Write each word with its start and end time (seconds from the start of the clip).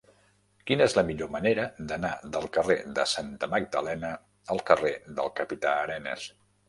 Quina 0.69 0.85
és 0.85 0.95
la 0.99 1.03
millor 1.09 1.29
manera 1.35 1.65
d'anar 1.91 2.11
del 2.37 2.49
carrer 2.57 2.77
de 3.01 3.05
Santa 3.11 3.51
Magdalena 3.55 4.15
al 4.55 4.63
carrer 4.71 4.95
del 5.21 5.31
Capità 5.43 5.77
Arenas? 5.87 6.27